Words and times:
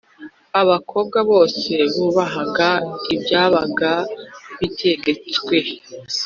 Abakobwa 0.61 1.17
bose 1.31 1.71
bubahaga 1.93 2.69
ibyabaga 3.15 3.91
bitegetswe. 4.59 5.57